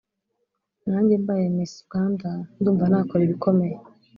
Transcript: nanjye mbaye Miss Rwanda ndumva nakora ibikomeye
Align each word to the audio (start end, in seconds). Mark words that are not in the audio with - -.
nanjye 0.87 1.13
mbaye 1.23 1.45
Miss 1.55 1.73
Rwanda 1.85 2.29
ndumva 2.59 2.85
nakora 2.91 3.21
ibikomeye 3.27 3.75